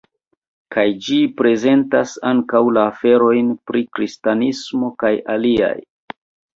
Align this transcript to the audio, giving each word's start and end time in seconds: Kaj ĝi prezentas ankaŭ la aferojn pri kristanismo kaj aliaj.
Kaj 0.75 0.85
ĝi 1.07 1.17
prezentas 1.41 2.15
ankaŭ 2.31 2.63
la 2.79 2.87
aferojn 2.95 3.55
pri 3.71 3.87
kristanismo 4.01 4.95
kaj 5.07 5.17
aliaj. 5.39 5.75